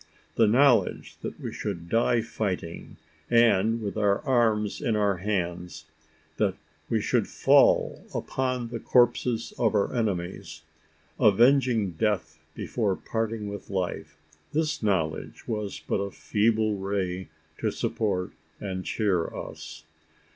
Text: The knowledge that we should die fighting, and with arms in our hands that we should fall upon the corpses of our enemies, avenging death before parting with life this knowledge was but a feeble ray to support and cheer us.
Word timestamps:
The 0.33 0.47
knowledge 0.47 1.17
that 1.21 1.39
we 1.39 1.53
should 1.53 1.87
die 1.87 2.23
fighting, 2.23 2.97
and 3.29 3.83
with 3.83 3.97
arms 3.97 4.81
in 4.81 4.95
our 4.95 5.17
hands 5.17 5.85
that 6.37 6.55
we 6.89 6.99
should 6.99 7.27
fall 7.27 8.03
upon 8.11 8.69
the 8.69 8.79
corpses 8.79 9.53
of 9.59 9.75
our 9.75 9.93
enemies, 9.93 10.63
avenging 11.19 11.91
death 11.91 12.39
before 12.55 12.95
parting 12.95 13.47
with 13.47 13.69
life 13.69 14.17
this 14.53 14.81
knowledge 14.81 15.47
was 15.47 15.79
but 15.87 15.99
a 15.99 16.09
feeble 16.09 16.77
ray 16.77 17.27
to 17.59 17.69
support 17.69 18.31
and 18.59 18.85
cheer 18.85 19.27
us. 19.27 19.83